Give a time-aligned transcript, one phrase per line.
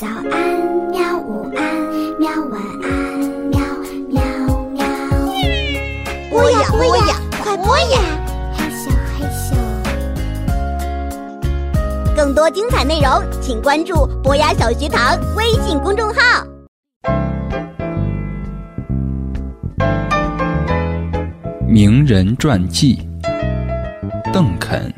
[0.00, 0.24] 早安，
[0.90, 1.18] 喵！
[1.18, 1.62] 午安，
[2.18, 2.30] 喵！
[2.50, 2.88] 晚安，
[3.50, 3.60] 喵
[4.08, 4.22] 喵
[4.70, 4.80] 喵！
[6.30, 8.00] 播呀播呀，快播呀！
[8.56, 9.52] 嘿咻，嘿咻。
[12.16, 13.10] 更多精彩内容，
[13.42, 16.46] 请关注博雅小学堂微信公众号。
[21.68, 23.06] 名人传记：
[24.32, 24.90] 邓肯，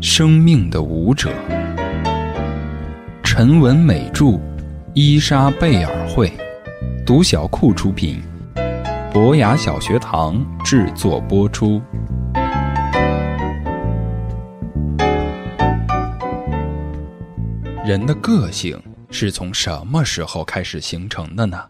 [0.00, 1.30] 生命的舞者。
[3.38, 4.36] 陈文美著，
[4.94, 6.28] 伊莎贝尔绘，
[7.06, 8.20] 读小库出品，
[9.12, 11.80] 博雅小学堂制作播出。
[17.84, 18.76] 人的个性
[19.08, 21.64] 是从什么时候开始形成的呢？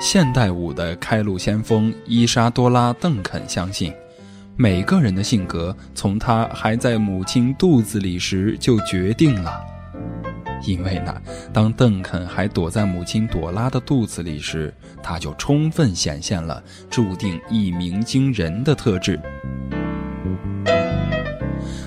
[0.00, 3.94] 现代舞的开路先锋伊莎多拉·邓肯相信，
[4.56, 9.60] 每个人的性格从他还在母亲肚子里时就决定了。
[10.64, 11.20] 因为呢，
[11.52, 14.72] 当邓肯还躲在母亲朵拉的肚子里时，
[15.02, 19.18] 他就充分显现了注定一鸣惊人的特质。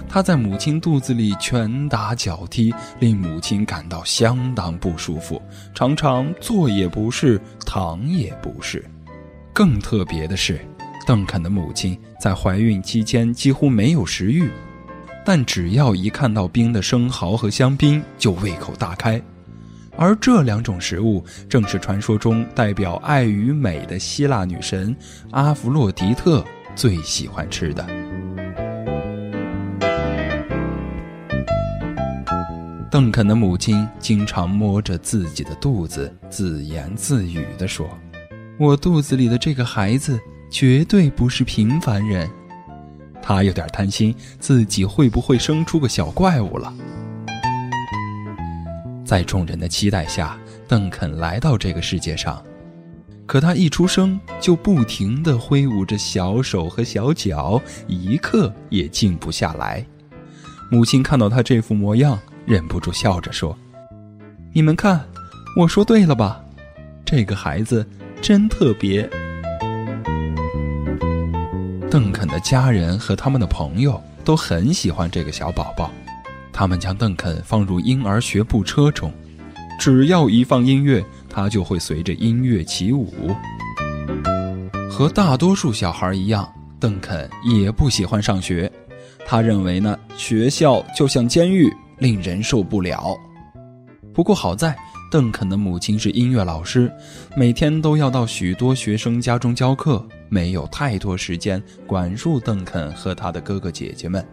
[0.09, 5.41] 他在母亲肚子里拳打脚踢，令母亲感到相当不舒服，
[5.73, 8.83] 常常坐也不是，躺也不是。
[9.53, 10.59] 更特别的是，
[11.05, 14.49] 邓肯的母亲在怀孕期间几乎没有食欲，
[15.23, 19.21] 但只要一看到冰的生蚝和香槟，就胃口大开。
[19.97, 24.93] 而这两种食物正是传说中代表爱与美的希腊女神
[25.31, 26.43] 阿弗洛狄特
[26.75, 27.85] 最喜欢吃的。
[32.91, 37.89] 邓肯的母亲经常摸着自己的肚子，自言自语地说
[38.57, 40.19] ：“我肚子里的这个孩子
[40.57, 42.29] 绝对不是平凡人。”
[43.21, 46.73] 他有点担心自己会不会生出个小怪物了。
[49.03, 52.41] 在众人的期待下，邓肯来到这个世界上，
[53.25, 59.85] 可他一出生就不停地挥舞着小手和小脚，一刻也静不下来。
[60.71, 62.17] 母亲看到他这副模样。
[62.45, 63.57] 忍不住笑着说
[64.53, 65.03] ：“你们看，
[65.57, 66.39] 我说对了吧？
[67.03, 67.83] 这个孩子
[68.21, 69.09] 真特别。”
[71.89, 75.91] 邓肯的家人和他们的朋友都很喜欢这个小宝宝，
[76.51, 79.11] 他们将邓肯放入婴儿学步车中，
[79.79, 83.13] 只要一放音乐，他就会随着音乐起舞。
[84.89, 86.47] 和大多数小孩一样，
[86.79, 88.71] 邓肯也不喜欢上学，
[89.25, 91.73] 他认为呢，学校就像监狱。
[91.97, 93.17] 令人受不了。
[94.13, 94.75] 不过好在，
[95.09, 96.91] 邓肯的母亲是音乐老师，
[97.37, 104.25] 每天都要到许多学生家中教课，没有太多时间管束邓肯和他的哥哥姐姐们。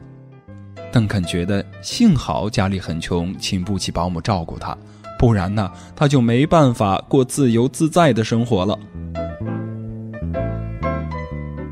[0.91, 4.77] 邓肯觉得幸好家里很穷，请不起保姆照顾他，
[5.19, 8.79] 不然呢，他就没办法过自由自在的生活了。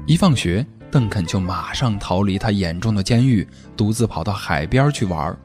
[0.07, 5.37] 一放学，邓肯就马上逃离他眼中的监狱，独自跑到海边去玩。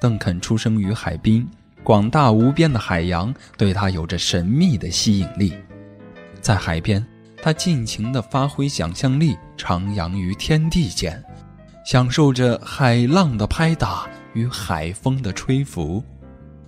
[0.00, 1.48] 邓肯出生于海滨，
[1.82, 5.54] 广大无边的海洋对他有着神秘的吸引力。
[6.40, 7.04] 在海边，
[7.42, 11.22] 他尽情地发挥想象力，徜徉于天地间，
[11.84, 16.02] 享受着海浪的拍打与海风的吹拂。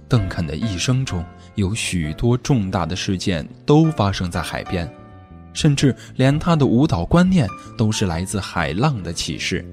[0.09, 1.25] 邓肯的一生中
[1.57, 4.89] 有许多重大的事件都发生在海边，
[5.53, 9.65] 甚至连他的舞蹈观念都是来自海浪的启示。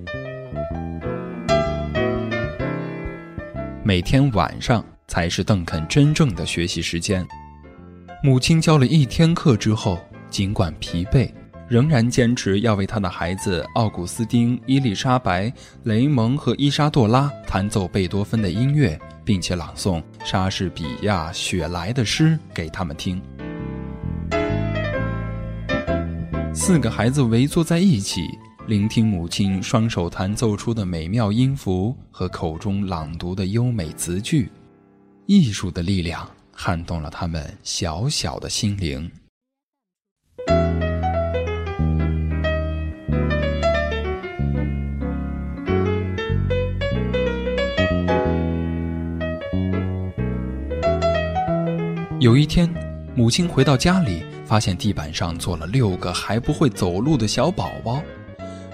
[3.84, 7.26] 每天晚上才是邓肯真正的学习时间。
[8.24, 10.00] 母亲教了一天课之后，
[10.36, 11.32] 尽管疲惫，
[11.66, 15.50] 仍然坚持要为他的孩子奥古斯丁、伊丽莎白、
[15.84, 23.22] 雷蒙和伊莎多拉弹奏贝多芬的音乐，并且朗诵莎士比亚、雪莱的诗给他们听。
[26.54, 28.28] 四个孩子围坐在一起。
[28.68, 34.52] 聆听母亲双手弹奏出的美妙音符和口中朗读的优美词句，
[35.28, 39.10] 艺术的力量撼动了他们小小的心灵。
[52.26, 52.68] 有一天，
[53.14, 58.02] 母亲回到家里，发现地板上坐了六个还不会走路的小宝宝。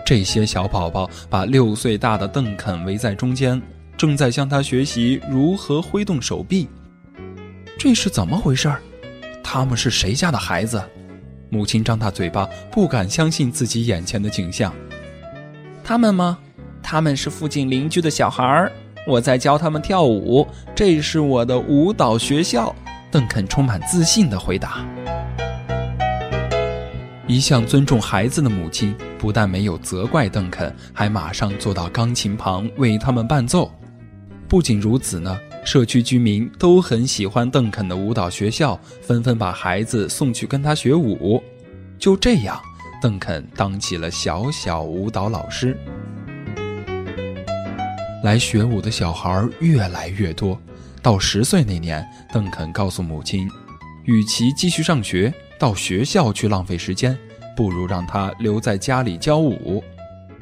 [0.06, 3.62] 这些小宝宝把六岁大的邓肯围在中间，
[3.98, 6.70] 正在向他学习如何挥动手臂。
[7.78, 8.80] 这是怎么回事儿？
[9.44, 10.82] 他们是谁家的孩子？
[11.50, 14.74] 母亲张大嘴巴，不敢相信自己眼前的景象。
[15.84, 16.40] 他们吗？
[16.82, 18.72] 他们是附近邻居的小孩儿。
[19.06, 22.74] 我在教他们跳舞，这是我的舞蹈学校。”
[23.12, 24.86] 邓肯充满自信地回答。
[27.28, 33.72] 一向尊重孩子的母亲不但没有责怪邓肯，还马上坐到钢琴旁为他们伴奏。
[34.48, 41.42] 不仅如此呢，社区居民都很喜欢邓肯的舞蹈学校，纷纷把孩子送去跟他学舞。
[41.98, 42.60] 就这样，
[43.02, 45.78] 邓肯当起了小小舞蹈老师。
[48.26, 50.60] 来学舞的小孩越来越多。
[51.02, 53.50] 到十岁那年，邓肯告诉母亲，
[54.04, 55.34] 与其继续上学。
[55.58, 57.16] 到学校去浪费时间，
[57.56, 59.84] 不如让他留在家里教舞。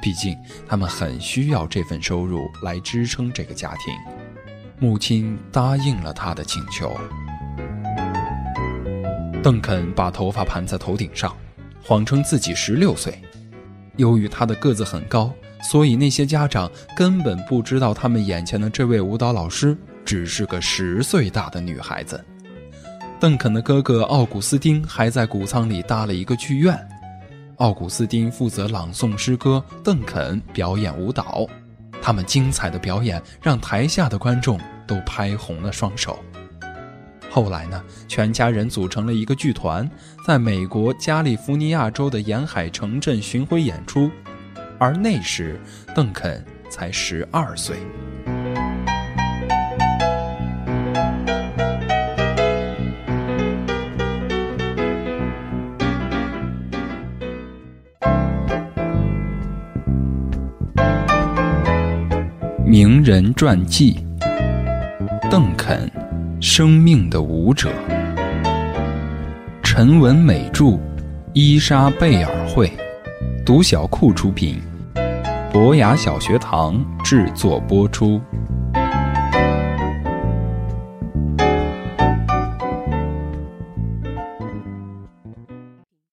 [0.01, 3.93] 毕竟他们很需要这份收入来支撑这个家庭。
[4.79, 6.97] 母亲答应了他的请求。
[9.43, 11.35] 邓肯把头发盘在头顶上，
[11.83, 13.21] 谎称自己十六岁。
[13.97, 15.33] 由于他的个子很高，
[15.69, 19.77] 所以那些家长根本不知道他们眼前的这位舞蹈老师
[20.09, 22.19] 只是个十岁大的女孩子。
[23.19, 26.75] 邓肯的哥哥奥古斯丁还在谷仓里搭了一个剧院，
[27.57, 31.45] 奥古斯丁负责朗诵诗歌，邓肯表演舞蹈。
[32.01, 36.17] 他们精彩的表演让台下的观众都拍红了双手。
[37.29, 39.87] 后来呢，全家人组成了一个剧团，
[40.25, 44.09] 在美国加利福尼亚州的沿海城镇巡回演出，
[44.79, 45.61] 而那时
[45.93, 47.77] 邓肯才十二岁。
[62.69, 63.97] 名人传记：
[65.27, 65.89] 邓肯，
[66.39, 67.71] 生命的舞者。
[69.63, 70.79] 陈文美著，
[71.33, 72.71] 伊莎贝尔绘，
[73.43, 74.61] 独小库出品，
[75.51, 78.21] 博雅小学堂制作播出。